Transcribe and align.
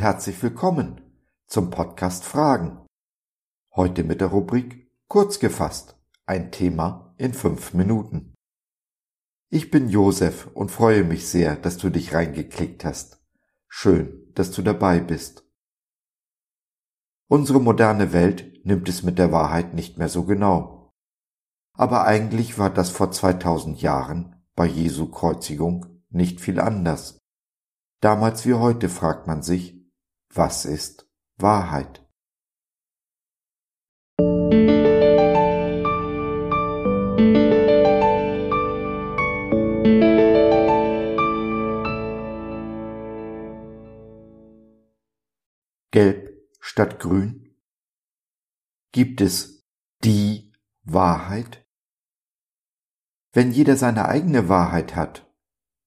herzlich 0.00 0.42
willkommen 0.42 1.00
zum 1.46 1.70
Podcast 1.70 2.24
Fragen. 2.24 2.84
Heute 3.72 4.02
mit 4.02 4.20
der 4.20 4.26
Rubrik 4.26 4.90
Kurz 5.06 5.38
gefasst, 5.38 5.96
ein 6.24 6.50
Thema 6.50 7.14
in 7.16 7.32
fünf 7.32 7.72
Minuten. 7.72 8.34
Ich 9.48 9.70
bin 9.70 9.88
Josef 9.90 10.48
und 10.54 10.72
freue 10.72 11.04
mich 11.04 11.28
sehr, 11.28 11.54
dass 11.54 11.78
du 11.78 11.88
dich 11.88 12.14
reingeklickt 12.14 12.84
hast. 12.84 13.24
Schön, 13.68 14.32
dass 14.34 14.50
du 14.50 14.60
dabei 14.62 14.98
bist. 14.98 15.44
Unsere 17.28 17.60
moderne 17.60 18.12
Welt 18.12 18.66
nimmt 18.66 18.88
es 18.88 19.04
mit 19.04 19.20
der 19.20 19.30
Wahrheit 19.30 19.72
nicht 19.72 19.98
mehr 19.98 20.08
so 20.08 20.24
genau. 20.24 20.92
Aber 21.74 22.06
eigentlich 22.06 22.58
war 22.58 22.70
das 22.70 22.90
vor 22.90 23.12
2000 23.12 23.80
Jahren 23.80 24.42
bei 24.56 24.66
Jesu 24.66 25.08
Kreuzigung 25.08 26.02
nicht 26.10 26.40
viel 26.40 26.58
anders. 26.58 27.20
Damals 28.00 28.44
wie 28.44 28.52
heute 28.52 28.90
fragt 28.90 29.26
man 29.26 29.42
sich, 29.42 29.74
was 30.28 30.66
ist 30.66 31.10
Wahrheit? 31.38 32.06
Gelb 45.90 46.46
statt 46.60 47.00
grün? 47.00 47.56
Gibt 48.92 49.22
es 49.22 49.66
die 50.04 50.52
Wahrheit? 50.82 51.66
Wenn 53.32 53.52
jeder 53.52 53.76
seine 53.76 54.06
eigene 54.06 54.50
Wahrheit 54.50 54.94
hat, 54.94 55.32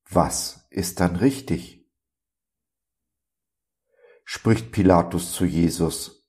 was 0.10 0.68
ist 0.72 1.00
dann 1.00 1.16
richtig? 1.16 1.79
Spricht 4.32 4.72
Pilatus 4.72 5.34
zu 5.34 5.44
Jesus, 5.44 6.24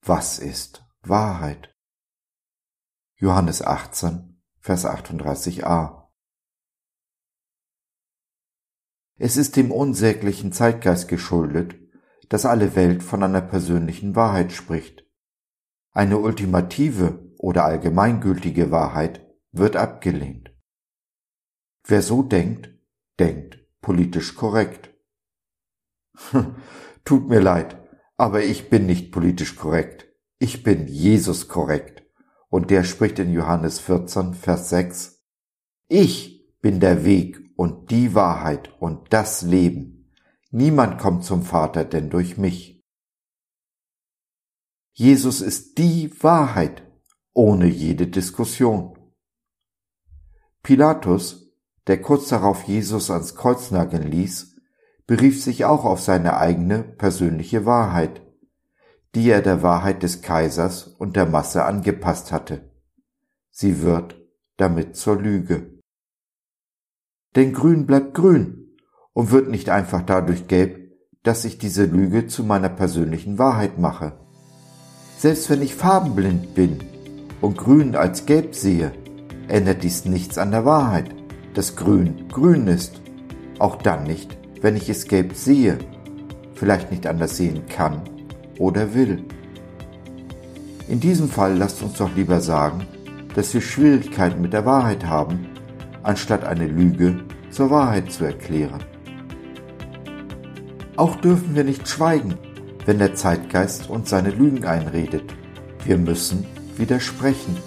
was 0.00 0.38
ist 0.38 0.82
Wahrheit? 1.02 1.76
Johannes 3.16 3.60
18, 3.60 4.42
Vers 4.60 4.86
38a. 4.86 6.08
Es 9.18 9.36
ist 9.36 9.56
dem 9.56 9.72
unsäglichen 9.72 10.52
Zeitgeist 10.52 11.06
geschuldet, 11.08 11.74
dass 12.30 12.46
alle 12.46 12.76
Welt 12.76 13.02
von 13.02 13.22
einer 13.22 13.42
persönlichen 13.42 14.16
Wahrheit 14.16 14.50
spricht. 14.50 15.04
Eine 15.92 16.16
ultimative 16.16 17.30
oder 17.36 17.66
allgemeingültige 17.66 18.70
Wahrheit 18.70 19.22
wird 19.52 19.76
abgelehnt. 19.76 20.50
Wer 21.86 22.00
so 22.00 22.22
denkt, 22.22 22.70
denkt 23.18 23.58
politisch 23.82 24.34
korrekt. 24.34 24.94
Tut 27.04 27.28
mir 27.28 27.40
leid, 27.40 27.76
aber 28.16 28.44
ich 28.44 28.70
bin 28.70 28.86
nicht 28.86 29.12
politisch 29.12 29.56
korrekt. 29.56 30.08
Ich 30.38 30.62
bin 30.62 30.86
Jesus 30.88 31.48
korrekt. 31.48 32.02
Und 32.48 32.70
der 32.70 32.84
spricht 32.84 33.18
in 33.18 33.32
Johannes 33.32 33.80
14, 33.80 34.34
Vers 34.34 34.70
6, 34.70 35.22
Ich 35.88 36.46
bin 36.60 36.80
der 36.80 37.04
Weg 37.04 37.40
und 37.56 37.90
die 37.90 38.14
Wahrheit 38.14 38.72
und 38.80 39.12
das 39.12 39.42
Leben. 39.42 40.10
Niemand 40.50 40.98
kommt 40.98 41.24
zum 41.24 41.42
Vater 41.42 41.84
denn 41.84 42.10
durch 42.10 42.38
mich. 42.38 42.82
Jesus 44.92 45.40
ist 45.40 45.78
die 45.78 46.10
Wahrheit, 46.22 46.88
ohne 47.32 47.66
jede 47.66 48.06
Diskussion. 48.06 48.96
Pilatus, 50.62 51.52
der 51.86 52.00
kurz 52.00 52.28
darauf 52.28 52.62
Jesus 52.62 53.10
ans 53.10 53.34
Kreuz 53.34 53.72
nageln 53.72 54.10
ließ, 54.10 54.53
berief 55.06 55.42
sich 55.42 55.64
auch 55.64 55.84
auf 55.84 56.00
seine 56.00 56.36
eigene 56.38 56.82
persönliche 56.82 57.66
Wahrheit, 57.66 58.22
die 59.14 59.28
er 59.28 59.42
der 59.42 59.62
Wahrheit 59.62 60.02
des 60.02 60.22
Kaisers 60.22 60.86
und 60.86 61.16
der 61.16 61.26
Masse 61.26 61.64
angepasst 61.64 62.32
hatte. 62.32 62.70
Sie 63.50 63.82
wird 63.82 64.16
damit 64.56 64.96
zur 64.96 65.20
Lüge. 65.20 65.80
Denn 67.36 67.52
grün 67.52 67.86
bleibt 67.86 68.14
grün 68.14 68.76
und 69.12 69.30
wird 69.30 69.48
nicht 69.48 69.68
einfach 69.70 70.02
dadurch 70.02 70.48
gelb, 70.48 70.92
dass 71.22 71.44
ich 71.44 71.58
diese 71.58 71.84
Lüge 71.84 72.26
zu 72.26 72.44
meiner 72.44 72.68
persönlichen 72.68 73.38
Wahrheit 73.38 73.78
mache. 73.78 74.12
Selbst 75.18 75.48
wenn 75.50 75.62
ich 75.62 75.74
farbenblind 75.74 76.54
bin 76.54 76.78
und 77.40 77.56
grün 77.56 77.96
als 77.96 78.26
gelb 78.26 78.54
sehe, 78.54 78.92
ändert 79.48 79.82
dies 79.82 80.04
nichts 80.04 80.38
an 80.38 80.50
der 80.50 80.64
Wahrheit, 80.64 81.10
dass 81.54 81.76
grün 81.76 82.28
grün 82.28 82.66
ist. 82.66 83.00
Auch 83.58 83.76
dann 83.76 84.04
nicht, 84.04 84.36
wenn 84.64 84.76
ich 84.76 84.88
es 84.88 85.06
gelb 85.06 85.34
sehe, 85.34 85.76
vielleicht 86.54 86.90
nicht 86.90 87.06
anders 87.06 87.36
sehen 87.36 87.66
kann 87.68 88.00
oder 88.58 88.94
will. 88.94 89.22
In 90.88 91.00
diesem 91.00 91.28
Fall 91.28 91.58
lasst 91.58 91.82
uns 91.82 91.98
doch 91.98 92.08
lieber 92.16 92.40
sagen, 92.40 92.86
dass 93.34 93.52
wir 93.52 93.60
Schwierigkeiten 93.60 94.40
mit 94.40 94.54
der 94.54 94.64
Wahrheit 94.64 95.04
haben, 95.04 95.48
anstatt 96.02 96.46
eine 96.46 96.66
Lüge 96.66 97.20
zur 97.50 97.68
Wahrheit 97.68 98.10
zu 98.10 98.24
erklären. 98.24 98.82
Auch 100.96 101.16
dürfen 101.16 101.54
wir 101.54 101.64
nicht 101.64 101.86
schweigen, 101.86 102.32
wenn 102.86 102.98
der 102.98 103.14
Zeitgeist 103.14 103.90
uns 103.90 104.08
seine 104.08 104.30
Lügen 104.30 104.64
einredet. 104.64 105.24
Wir 105.84 105.98
müssen 105.98 106.46
widersprechen. 106.78 107.58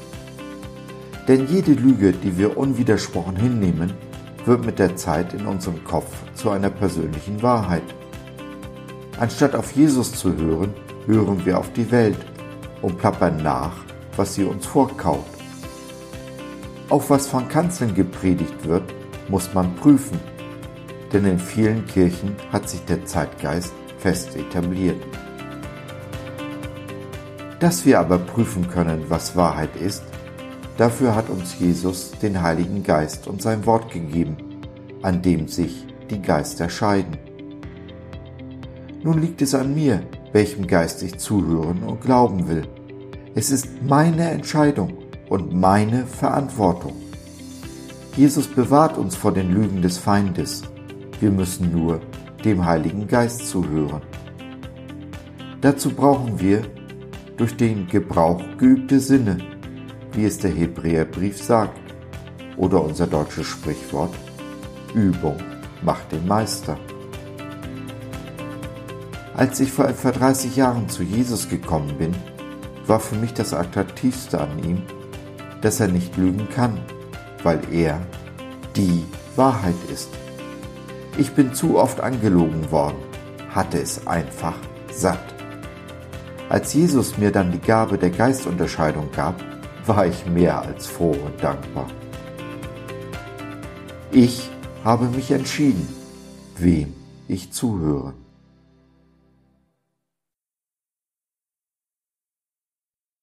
Denn 1.27 1.45
jede 1.45 1.73
Lüge, 1.73 2.11
die 2.11 2.39
wir 2.39 2.57
unwidersprochen 2.57 3.35
hinnehmen, 3.35 3.93
wird 4.47 4.65
mit 4.65 4.79
der 4.79 4.95
Zeit 4.95 5.33
in 5.33 5.45
unserem 5.45 5.83
Kopf 5.83 6.09
zu 6.33 6.49
einer 6.49 6.69
persönlichen 6.69 7.41
Wahrheit. 7.43 7.83
Anstatt 9.19 9.55
auf 9.55 9.73
Jesus 9.73 10.13
zu 10.13 10.35
hören, 10.35 10.73
hören 11.05 11.45
wir 11.45 11.59
auf 11.59 11.71
die 11.73 11.91
Welt 11.91 12.17
und 12.81 12.97
plappern 12.97 13.43
nach, 13.43 13.73
was 14.15 14.35
sie 14.35 14.43
uns 14.43 14.65
vorkaut. 14.65 15.25
Auch 16.89 17.09
was 17.09 17.27
von 17.27 17.49
Kanzeln 17.49 17.93
gepredigt 17.93 18.65
wird, 18.65 18.83
muss 19.27 19.53
man 19.53 19.75
prüfen, 19.75 20.19
denn 21.11 21.25
in 21.25 21.39
vielen 21.39 21.85
Kirchen 21.85 22.35
hat 22.51 22.69
sich 22.69 22.83
der 22.85 23.05
Zeitgeist 23.05 23.73
fest 23.97 24.35
etabliert. 24.35 25.01
Dass 27.59 27.85
wir 27.85 27.99
aber 27.99 28.19
prüfen 28.19 28.69
können, 28.69 29.05
was 29.09 29.35
Wahrheit 29.35 29.75
ist, 29.75 30.03
Dafür 30.77 31.15
hat 31.15 31.29
uns 31.29 31.57
Jesus 31.59 32.11
den 32.21 32.41
Heiligen 32.41 32.83
Geist 32.83 33.27
und 33.27 33.41
sein 33.41 33.65
Wort 33.65 33.91
gegeben, 33.91 34.37
an 35.01 35.23
dem 35.23 35.47
sich 35.47 35.87
die 36.11 36.21
Geister 36.21 36.69
scheiden. 36.69 37.17
Nun 39.03 39.19
liegt 39.19 39.41
es 39.41 39.55
an 39.55 39.73
mir, 39.73 40.03
welchem 40.33 40.67
Geist 40.67 41.01
ich 41.01 41.17
zuhören 41.17 41.81
und 41.81 42.01
glauben 42.01 42.47
will. 42.47 42.67
Es 43.33 43.49
ist 43.49 43.67
meine 43.81 44.29
Entscheidung 44.29 44.93
und 45.29 45.53
meine 45.53 46.05
Verantwortung. 46.05 46.93
Jesus 48.15 48.47
bewahrt 48.47 48.97
uns 48.97 49.15
vor 49.15 49.31
den 49.31 49.51
Lügen 49.51 49.81
des 49.81 49.97
Feindes. 49.97 50.63
Wir 51.19 51.31
müssen 51.31 51.71
nur 51.71 52.01
dem 52.45 52.65
Heiligen 52.65 53.07
Geist 53.07 53.47
zuhören. 53.47 54.01
Dazu 55.61 55.89
brauchen 55.89 56.39
wir 56.39 56.61
durch 57.35 57.57
den 57.57 57.87
Gebrauch 57.87 58.41
geübte 58.57 58.99
Sinne, 58.99 59.37
wie 60.17 60.25
es 60.25 60.39
der 60.39 60.49
Hebräerbrief 60.49 61.41
sagt, 61.41 61.79
oder 62.57 62.83
unser 62.83 63.05
deutsches 63.05 63.45
Sprichwort, 63.45 64.15
Übung 64.95 65.37
macht 65.83 66.11
den 66.11 66.27
Meister. 66.27 66.75
Als 69.35 69.59
ich 69.59 69.71
vor 69.71 69.87
etwa 69.87 70.11
30 70.11 70.55
Jahren 70.55 70.89
zu 70.89 71.03
Jesus 71.03 71.47
gekommen 71.47 71.95
bin, 71.99 72.15
war 72.87 72.99
für 72.99 73.15
mich 73.15 73.35
das 73.35 73.53
Attraktivste 73.53 74.41
an 74.41 74.57
ihm, 74.63 74.81
dass 75.61 75.79
er 75.79 75.87
nicht 75.87 76.17
lügen 76.17 76.47
kann, 76.49 76.79
weil 77.43 77.59
er 77.71 78.01
die 78.75 79.05
Wahrheit 79.35 79.75
ist. 79.93 80.09
Ich 81.19 81.31
bin 81.33 81.53
zu 81.53 81.77
oft 81.77 82.01
angelogen 82.01 82.71
worden, 82.71 82.97
hatte 83.53 83.79
es 83.79 84.07
einfach 84.07 84.55
satt. 84.91 85.35
Als 86.49 86.73
Jesus 86.73 87.19
mir 87.19 87.31
dann 87.31 87.51
die 87.51 87.61
Gabe 87.61 87.99
der 87.99 88.09
Geistunterscheidung 88.09 89.11
gab, 89.15 89.35
war 89.87 90.05
ich 90.05 90.25
mehr 90.25 90.61
als 90.61 90.87
froh 90.87 91.11
und 91.11 91.41
dankbar. 91.41 91.89
Ich 94.11 94.49
habe 94.83 95.05
mich 95.05 95.31
entschieden, 95.31 95.87
wem 96.57 96.93
ich 97.27 97.51
zuhöre. 97.51 98.13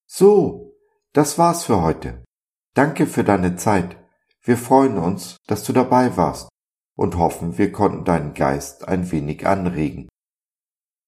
So, 0.06 0.76
das 1.12 1.38
war's 1.38 1.64
für 1.64 1.82
heute. 1.82 2.24
Danke 2.74 3.06
für 3.06 3.24
deine 3.24 3.56
Zeit. 3.56 3.96
Wir 4.42 4.56
freuen 4.56 4.98
uns, 4.98 5.38
dass 5.46 5.64
du 5.64 5.72
dabei 5.72 6.16
warst 6.16 6.48
und 6.96 7.16
hoffen, 7.16 7.58
wir 7.58 7.72
konnten 7.72 8.04
deinen 8.04 8.34
Geist 8.34 8.86
ein 8.86 9.10
wenig 9.10 9.46
anregen. 9.46 10.08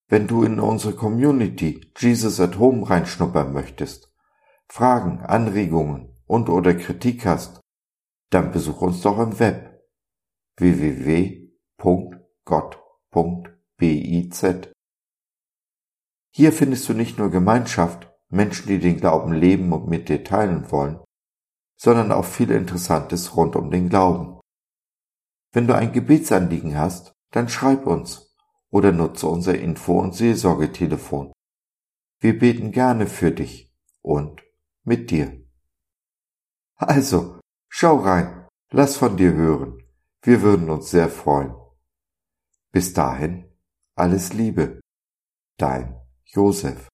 Wenn 0.09 0.27
du 0.27 0.43
in 0.43 0.61
unsere 0.61 0.95
Community 0.95 1.93
Jesus 1.97 2.41
at 2.41 2.59
Home 2.59 2.89
reinschnuppern 2.89 3.53
möchtest, 3.53 4.13
Fragen, 4.69 5.21
Anregungen 5.21 6.17
und 6.27 6.49
oder 6.49 6.75
Kritik 6.75 7.25
hast, 7.27 7.61
dann 8.31 8.51
besuch 8.53 8.83
uns 8.83 9.01
doch 9.03 9.19
im 9.19 9.39
Web 9.39 9.83
www.gott.biz 10.57 12.25
Hier 16.35 16.53
findest 16.53 16.89
du 16.89 16.95
nicht 16.95 17.19
nur 17.19 17.31
Gemeinschaft, 17.31 18.13
Menschen, 18.29 18.67
die 18.67 18.79
den 18.79 18.99
Glauben 18.99 19.33
leben 19.33 19.73
und 19.73 19.87
mit 19.89 20.09
dir 20.09 20.25
teilen 20.25 20.71
wollen, 20.73 20.99
sondern 21.77 22.11
auch 22.11 22.25
viel 22.25 22.51
Interessantes 22.51 23.37
rund 23.37 23.55
um 23.55 23.71
den 23.71 23.89
Glauben. 23.89 24.41
Wenn 25.53 25.67
du 25.67 25.75
ein 25.75 25.93
Gebetsanliegen 25.93 26.77
hast, 26.77 27.15
dann 27.31 27.49
schreib 27.49 27.87
uns 27.87 28.35
oder 28.71 28.93
nutze 28.93 29.27
unser 29.27 29.59
Info- 29.59 30.01
und 30.01 30.15
Seelsorgetelefon. 30.15 31.33
Wir 32.21 32.39
beten 32.39 32.73
gerne 32.73 33.07
für 33.07 33.31
dich 33.31 33.73
und 34.03 34.46
mit 34.87 35.11
dir. 35.11 35.45
Also, 36.77 37.41
schau 37.69 37.97
rein, 37.97 38.49
lass 38.71 38.97
von 38.97 39.17
dir 39.17 39.33
hören. 39.35 39.83
Wir 40.23 40.43
würden 40.43 40.71
uns 40.71 40.91
sehr 40.91 41.09
freuen. 41.09 41.55
Bis 42.73 42.93
dahin, 42.93 43.51
alles 43.95 44.33
Liebe. 44.33 44.81
Dein 45.59 46.01
Josef. 46.25 46.89